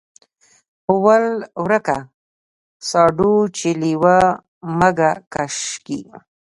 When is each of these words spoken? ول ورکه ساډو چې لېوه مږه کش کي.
ول 1.03 1.25
ورکه 1.63 1.97
ساډو 2.89 3.33
چې 3.57 3.69
لېوه 3.81 4.19
مږه 4.79 5.11
کش 5.33 5.57
کي. 5.85 6.01